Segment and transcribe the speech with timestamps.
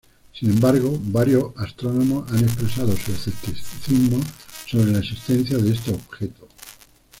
[0.33, 4.19] Sin embargo, varios astrónomos han expresado su escepticismo
[4.65, 6.47] sobre la existencia de este objeto..